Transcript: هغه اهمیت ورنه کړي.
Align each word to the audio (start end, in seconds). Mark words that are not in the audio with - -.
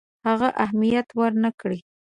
هغه 0.27 0.49
اهمیت 0.65 1.07
ورنه 1.19 1.49
کړي. 1.59 1.79